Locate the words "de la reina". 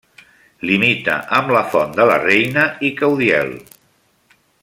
1.99-2.65